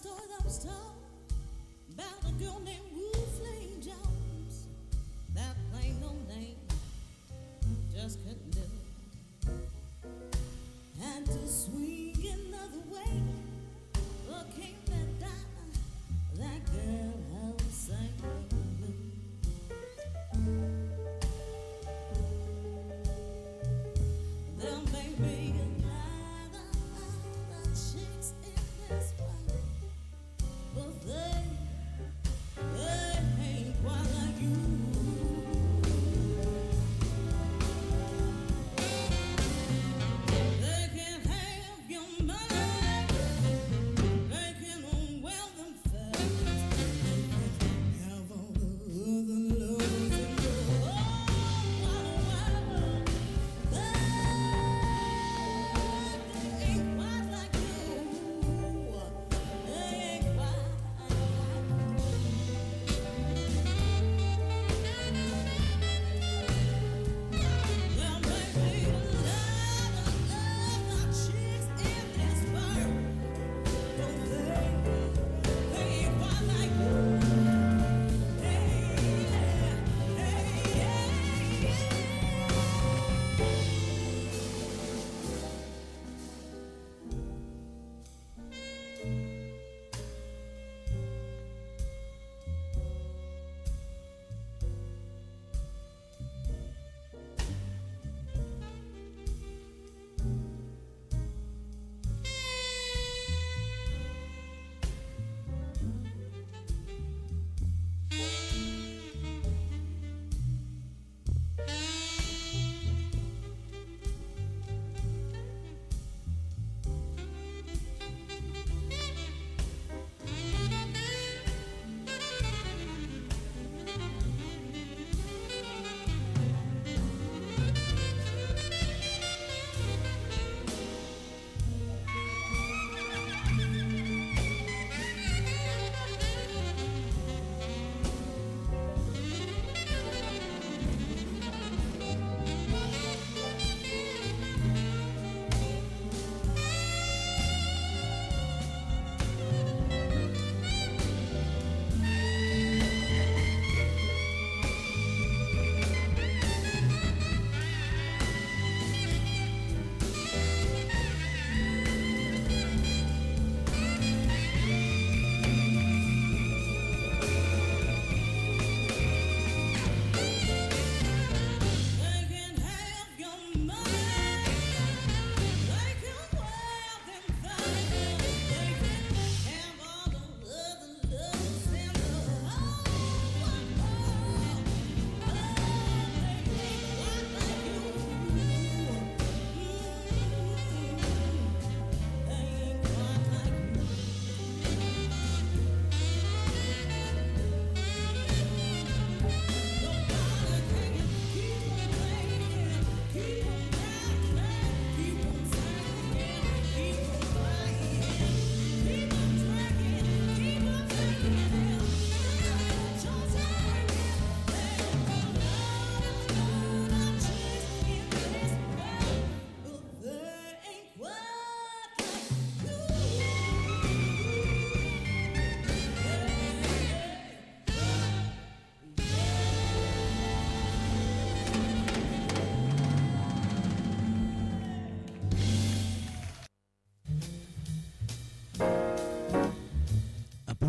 todos, 0.00 0.20
todos, 0.26 0.58
todos. 0.60 0.85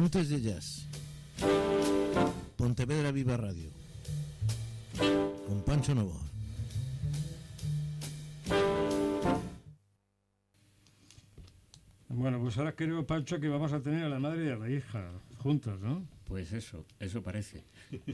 De 0.09 0.41
Jazz. 0.41 0.87
Pontevedra 2.55 3.11
Viva 3.11 3.35
Radio. 3.35 3.69
Con 5.45 5.61
Pancho 5.63 5.93
Novoa. 5.93 6.21
Bueno, 12.07 12.39
pues 12.39 12.57
ahora 12.57 12.73
creo, 12.73 13.05
Pancho, 13.05 13.37
que 13.41 13.49
vamos 13.49 13.73
a 13.73 13.81
tener 13.81 14.05
a 14.05 14.09
la 14.09 14.17
madre 14.17 14.45
y 14.45 14.49
a 14.49 14.55
la 14.55 14.69
hija 14.69 15.11
juntas, 15.39 15.77
¿no? 15.81 16.07
Pues 16.23 16.53
eso, 16.53 16.85
eso 16.99 17.21
parece. 17.21 17.65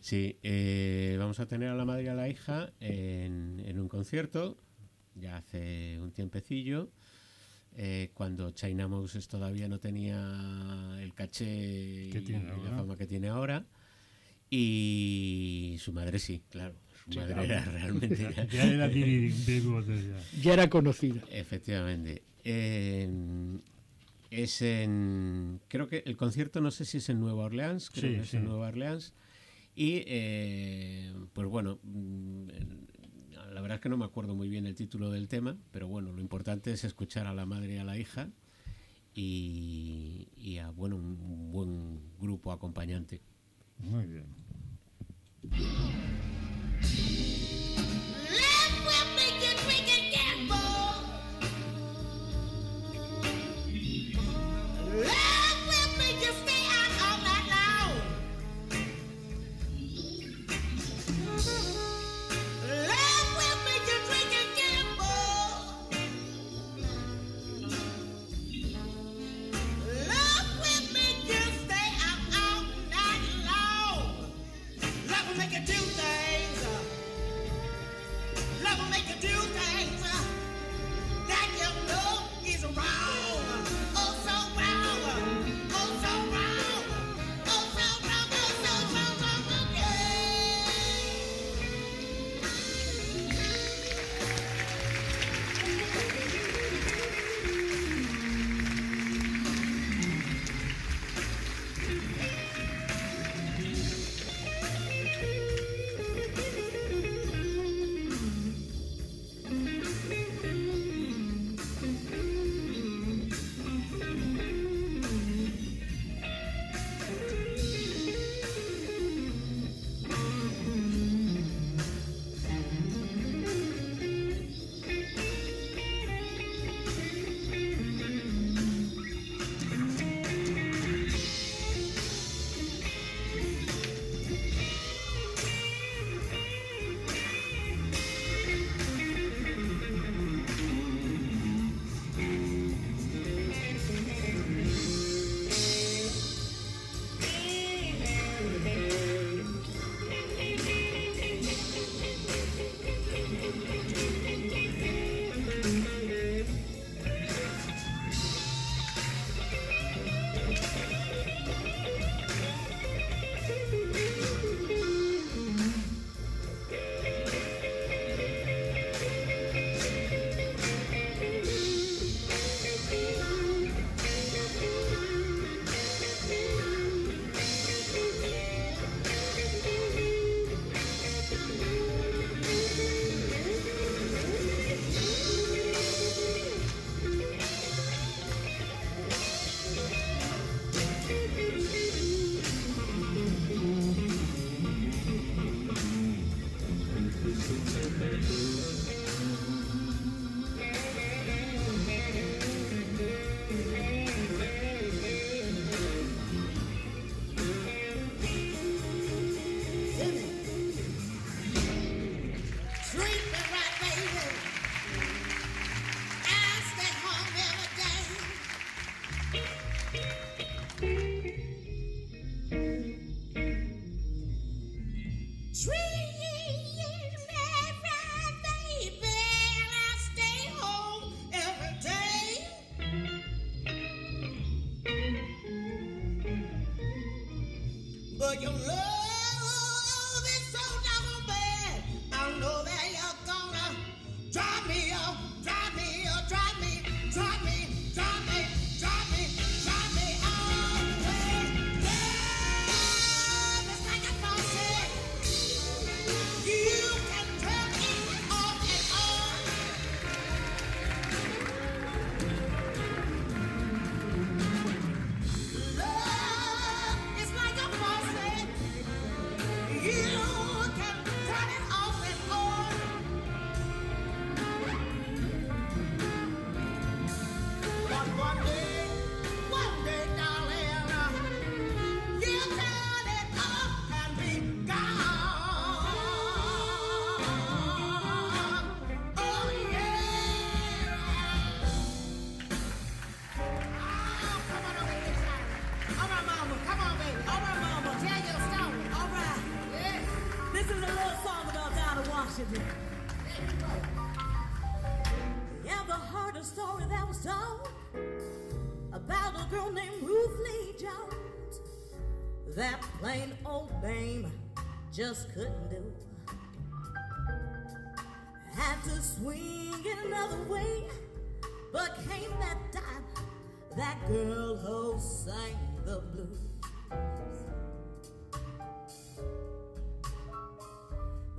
Sí, 0.00 0.38
eh, 0.42 1.16
vamos 1.18 1.40
a 1.40 1.46
tener 1.46 1.70
a 1.70 1.74
la 1.74 1.84
madre 1.86 2.04
y 2.04 2.08
a 2.08 2.14
la 2.14 2.28
hija 2.28 2.70
en, 2.80 3.60
en 3.64 3.80
un 3.80 3.88
concierto, 3.88 4.58
ya 5.14 5.38
hace 5.38 5.98
un 5.98 6.12
tiempecillo, 6.12 6.90
eh, 7.76 8.10
cuando 8.14 8.50
China 8.50 8.88
Moses 8.88 9.28
todavía 9.28 9.68
no 9.68 9.78
tenía 9.78 10.96
el 11.00 11.12
caché 11.14 12.06
y, 12.06 12.10
Que 12.10 12.20
tiene 12.20 12.44
y 12.44 12.64
la 12.64 12.76
fama 12.76 12.96
que 12.96 13.06
tiene 13.06 13.28
ahora. 13.28 13.64
Y 14.50 15.76
su 15.78 15.92
madre 15.92 16.18
sí, 16.18 16.42
claro. 16.50 16.74
Su 17.10 17.18
madre 17.18 17.44
era 17.44 17.64
realmente... 17.72 18.16
Ya, 18.36 18.44
ya 18.46 18.64
era 18.64 18.88
ya. 20.42 20.52
Era 20.52 20.68
conocida. 20.70 21.22
Efectivamente. 21.30 22.22
Eh, 22.44 23.08
es 24.30 24.62
en. 24.62 25.60
Creo 25.68 25.88
que 25.88 26.02
el 26.06 26.16
concierto, 26.16 26.60
no 26.60 26.70
sé 26.70 26.84
si 26.84 26.98
es 26.98 27.08
en 27.08 27.20
Nueva 27.20 27.44
Orleans, 27.44 27.90
creo 27.90 28.10
Sí, 28.10 28.16
que 28.16 28.22
es 28.22 28.28
sí. 28.30 28.36
en 28.38 28.44
Nueva 28.44 28.68
Orleans. 28.68 29.14
Y, 29.74 30.02
eh, 30.06 31.12
pues 31.32 31.48
bueno, 31.48 31.78
mm, 31.82 32.50
en- 32.50 32.88
la 33.52 33.60
verdad 33.60 33.76
es 33.76 33.80
que 33.82 33.88
no 33.88 33.96
me 33.96 34.04
acuerdo 34.04 34.34
muy 34.34 34.48
bien 34.48 34.66
el 34.66 34.74
título 34.74 35.10
del 35.10 35.28
tema, 35.28 35.56
pero 35.70 35.88
bueno, 35.88 36.12
lo 36.12 36.20
importante 36.20 36.72
es 36.72 36.84
escuchar 36.84 37.26
a 37.26 37.34
la 37.34 37.46
madre 37.46 37.74
y 37.74 37.78
a 37.78 37.84
la 37.84 37.98
hija 37.98 38.28
y, 39.14 40.58
a, 40.62 40.70
bueno, 40.70 40.96
un 40.96 41.50
buen 41.50 42.00
grupo 42.20 42.52
acompañante. 42.52 43.20
Muy 43.78 44.06
bien. 44.06 44.26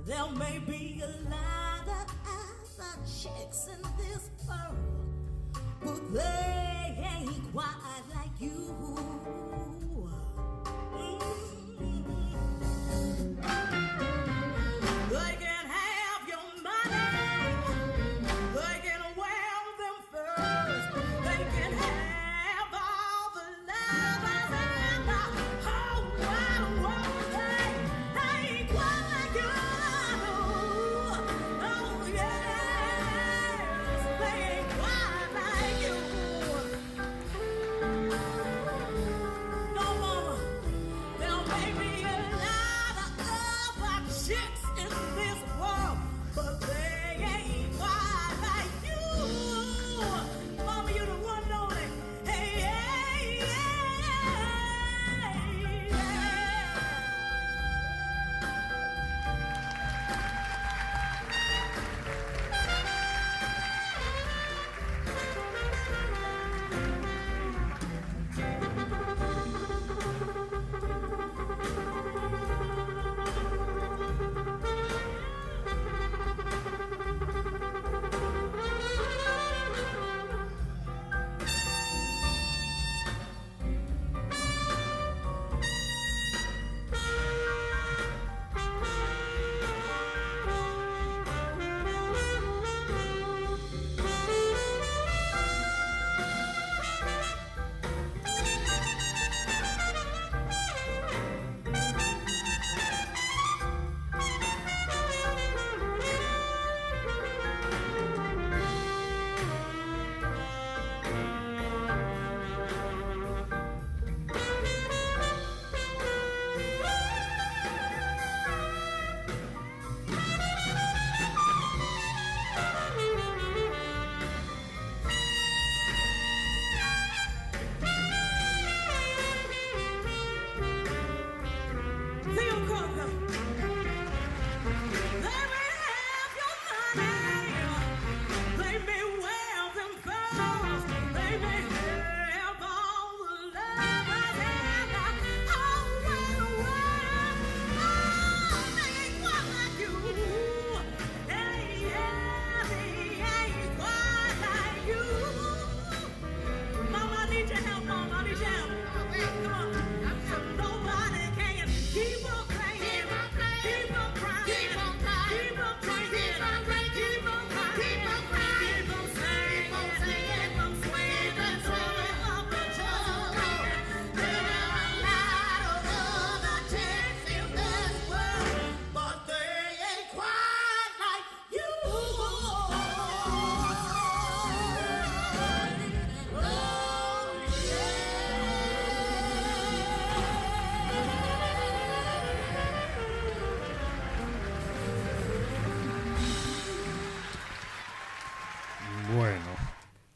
There 0.06 0.30
may 0.32 0.58
be 0.66 1.02
a 1.04 1.30
lot 1.30 1.86
of 1.86 2.14
other 2.26 2.98
chicks 3.06 3.68
in 3.68 3.80
this 3.96 4.30
world, 4.48 4.76
but 5.84 6.12
they 6.12 6.98
ain't 6.98 7.52
quite 7.52 8.02
like 8.14 8.40
you. 8.40 9.49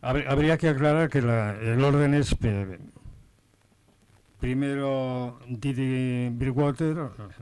Habría 0.05 0.57
que 0.59 0.69
aclarar 0.69 1.09
que 1.09 1.23
la- 1.23 1.57
el 1.61 1.83
orden 1.83 2.15
es 2.15 2.35
primero 4.41 5.39
Didi 5.49 6.29
Bridgewater, 6.31 6.97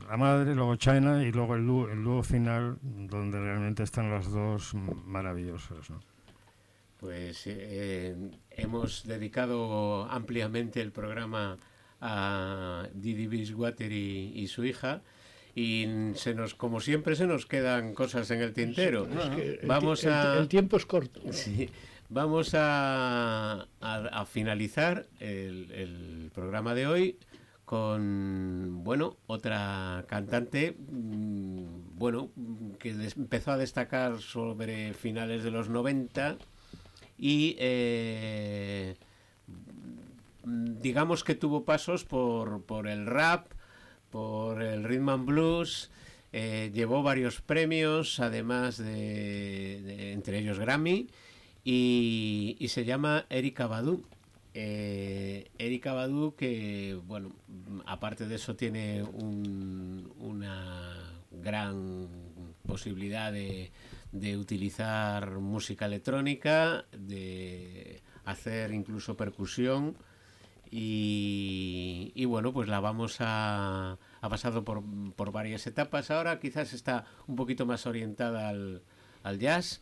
la 0.09 0.17
madre, 0.17 0.55
luego 0.55 0.75
China 0.77 1.23
y 1.23 1.31
luego 1.31 1.55
el 1.55 1.65
dúo, 1.65 1.89
el 1.89 2.03
dúo 2.03 2.23
final 2.23 2.77
donde 2.81 3.39
realmente 3.39 3.83
están 3.83 4.09
las 4.09 4.29
dos 4.31 4.73
maravillosas. 4.73 5.89
¿no? 5.89 5.99
Pues 6.99 7.43
eh, 7.47 8.15
hemos 8.51 9.03
dedicado 9.05 10.05
ampliamente 10.09 10.79
el 10.81 10.91
programa 10.91 11.57
a 11.99 12.87
Didi 12.93 13.27
Biswater 13.27 13.91
y, 13.91 14.31
y 14.35 14.47
su 14.47 14.63
hija 14.63 15.01
y 15.55 15.87
se 16.15 16.33
nos, 16.33 16.55
como 16.55 16.79
siempre, 16.79 17.15
se 17.15 17.27
nos 17.27 17.45
quedan 17.45 17.93
cosas 17.93 18.31
en 18.31 18.41
el 18.41 18.53
tintero. 18.53 19.05
Es 19.07 19.29
que 19.35 19.59
el, 19.61 19.67
Vamos 19.67 20.03
el- 20.05 20.13
a 20.13 20.37
el 20.37 20.47
tiempo 20.47 20.77
es 20.77 20.85
corto. 20.85 21.21
Sí, 21.31 21.69
vamos 22.13 22.51
a, 22.53 23.65
finalizar 24.27 25.07
el, 25.19 26.31
programa 26.33 26.75
de 26.75 26.87
hoy 26.87 27.17
con, 27.65 28.83
bueno, 28.83 29.17
otra 29.25 30.05
cantante, 30.07 30.77
mm, 30.77 31.97
bueno, 31.97 32.29
que 32.79 32.91
empezó 32.91 33.51
a 33.51 33.57
destacar 33.57 34.19
sobre 34.21 34.93
finales 34.93 35.43
de 35.43 35.51
los 35.51 35.69
90 35.69 36.37
y 37.17 37.55
eh, 37.59 38.95
digamos 40.45 41.23
que 41.23 41.35
tuvo 41.35 41.65
pasos 41.65 42.03
por, 42.05 42.63
por 42.63 42.87
el 42.87 43.07
rap, 43.07 43.47
por 44.11 44.61
el 44.61 44.83
rhythm 44.83 45.09
and 45.09 45.25
blues, 45.25 45.89
eh, 46.31 46.69
llevó 46.73 47.01
varios 47.01 47.41
premios, 47.41 48.19
además 48.19 48.77
de, 48.77 49.81
de- 49.83 50.11
entre 50.13 50.39
ellos 50.39 50.59
Grammy, 50.59 51.07
y, 51.63 52.57
se 52.69 52.85
llama 52.85 53.25
Erika 53.29 53.67
Badu. 53.67 54.03
Eh, 54.53 55.49
Erika 55.57 55.93
Badu 55.93 56.35
que, 56.35 56.99
bueno, 57.05 57.31
aparte 57.85 58.27
de 58.27 58.35
eso 58.35 58.55
tiene 58.55 59.03
un- 59.03 60.11
una, 60.19 61.13
gran 61.41 62.07
posibilidad 62.65 63.31
de, 63.31 63.71
de 64.11 64.37
utilizar 64.37 65.39
música 65.39 65.85
electrónica, 65.85 66.85
de 66.91 68.01
hacer 68.25 68.71
incluso 68.73 69.17
percusión 69.17 69.95
y, 70.71 72.11
y 72.15 72.25
bueno, 72.25 72.53
pues 72.53 72.67
la 72.67 72.79
vamos 72.79 73.17
a... 73.19 73.97
ha 74.21 74.29
pasado 74.29 74.63
por, 74.63 74.83
por 75.15 75.31
varias 75.31 75.67
etapas. 75.67 76.09
Ahora 76.11 76.39
quizás 76.39 76.73
está 76.73 77.05
un 77.27 77.35
poquito 77.35 77.65
más 77.65 77.85
orientada 77.85 78.49
al, 78.49 78.81
al 79.23 79.39
jazz, 79.39 79.81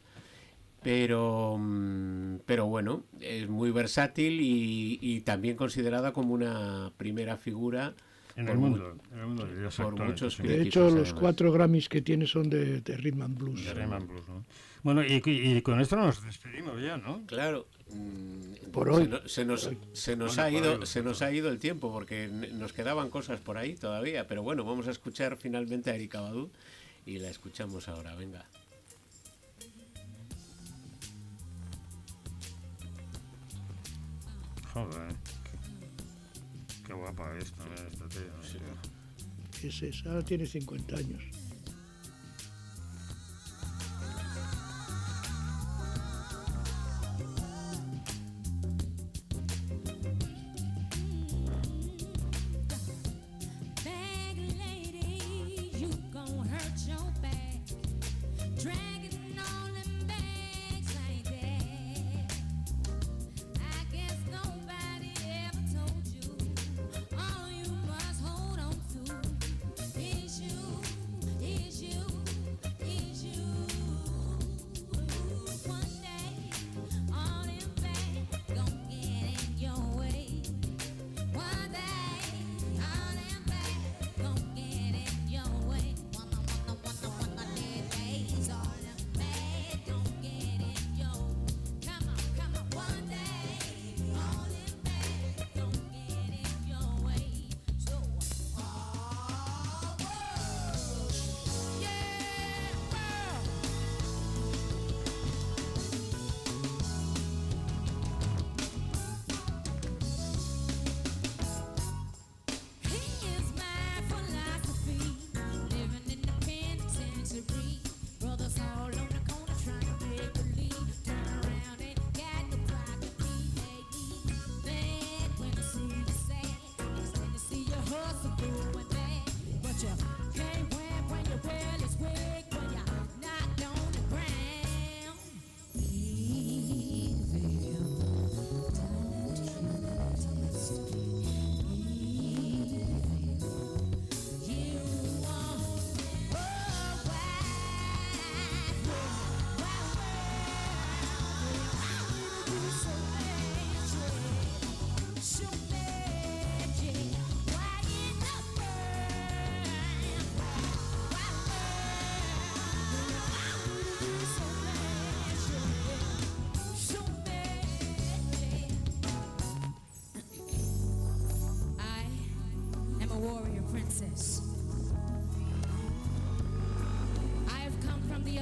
pero, 0.84 1.58
mm, 1.60 2.38
pero 2.46 2.66
bueno, 2.68 3.04
es 3.20 3.48
muy 3.48 3.72
versátil 3.72 4.42
y, 4.42 4.98
y 5.02 5.22
también 5.22 5.56
considerada 5.56 6.12
como 6.14 6.34
una 6.34 6.92
primera 6.98 7.38
figura 7.38 7.94
En 8.36 8.48
el 8.48 8.58
mu- 8.58 8.70
mundo, 8.70 8.96
en 9.12 9.20
el 9.20 9.26
mundo 9.28 9.48
jazz 9.62 9.76
por 9.78 9.98
muchos 10.00 10.36
sí. 10.36 10.44
De 10.44 10.62
hecho, 10.62 10.86
los 10.86 10.94
además. 10.94 11.14
cuatro 11.14 11.52
Grammys 11.52 11.88
que 11.90 12.02
tiene 12.02 12.26
son 12.28 12.50
de, 12.50 12.82
de 12.82 12.98
Rhythm 12.98 13.22
and 13.22 13.38
Blues. 13.38 13.64
De 13.66 13.74
Rhythm 13.74 13.94
and 13.94 14.08
Blues, 14.08 14.28
¿no? 14.28 14.44
Bueno, 14.84 15.04
y, 15.04 15.22
y 15.24 15.62
con 15.62 15.80
esto 15.80 15.96
nos 15.96 16.24
despedimos 16.24 16.82
ya, 16.82 16.98
¿no? 16.98 17.24
Claro. 17.28 17.68
mm, 17.94 18.72
Por 18.72 18.88
se 18.88 18.94
hoy. 18.94 19.20
Se 19.28 19.46
nos, 19.46 19.70
se 19.94 20.16
nos 20.16 20.36
Bueno, 20.38 20.42
ha 20.44 20.50
ido, 20.50 20.80
hoy, 20.80 20.86
se 20.88 21.04
nos 21.04 21.22
ha 21.22 21.32
ido 21.32 21.50
el 21.50 21.60
tiempo 21.60 21.92
porque 21.92 22.28
nos 22.28 22.74
quedaban 22.74 23.12
cosas 23.12 23.40
por 23.40 23.58
ahí 23.60 23.76
todavía. 23.76 24.26
Pero 24.26 24.42
bueno, 24.42 24.64
vamos 24.64 24.88
a 24.88 24.92
escuchar 24.92 25.38
finalmente 25.38 25.92
a 25.92 25.96
Erika 25.96 26.22
Badu 26.22 26.50
y 27.06 27.20
la 27.20 27.30
escuchamos 27.30 27.88
ahora. 27.90 28.16
Venga. 28.16 28.44
Joder, 34.74 35.16
qué, 36.86 36.94
guapa 36.94 37.38
es 37.38 37.46
esta 37.46 38.08
tía. 38.08 38.22
tío. 38.42 39.68
Es 39.68 39.82
esa, 39.84 40.10
ahora 40.10 40.24
tiene 40.24 40.46
50 40.46 40.96
años. 40.96 41.41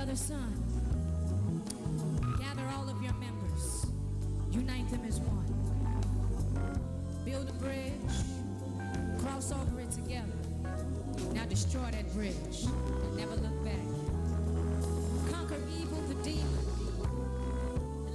The 0.09 0.15
sun. 0.15 0.51
Gather 2.39 2.67
all 2.75 2.89
of 2.89 2.99
your 2.99 3.13
members, 3.13 3.85
unite 4.49 4.89
them 4.89 5.01
as 5.07 5.19
one. 5.19 5.45
Build 7.23 7.47
a 7.47 7.53
bridge, 7.53 7.93
cross 9.19 9.51
over 9.51 9.81
it 9.81 9.91
together. 9.91 10.33
Now 11.35 11.45
destroy 11.45 11.91
that 11.91 12.11
bridge 12.15 12.65
and 12.65 13.17
never 13.17 13.35
look 13.35 13.63
back. 13.63 13.85
Conquer 15.31 15.61
evil, 15.79 16.01
the 16.07 16.15
demon. 16.23 16.57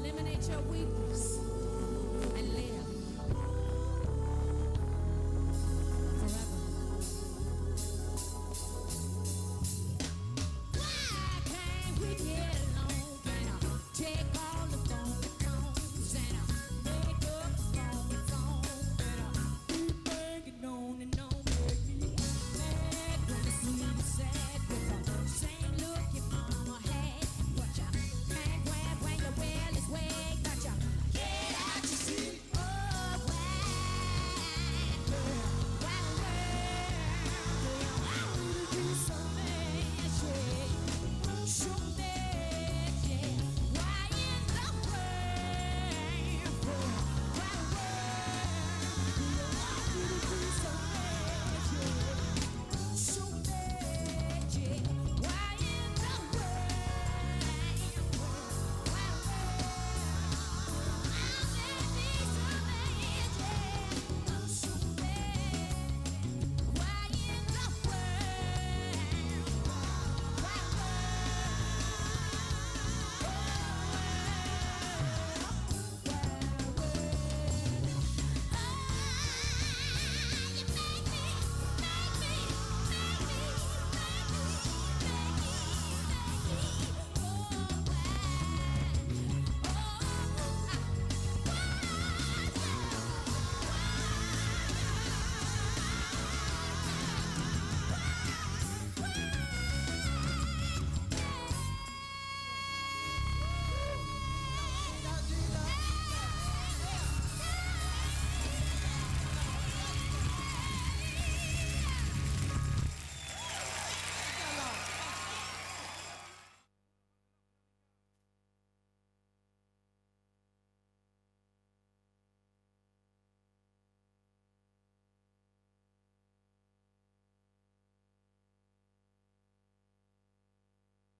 Eliminate 0.00 0.48
your 0.48 0.62
weakness. 0.62 1.33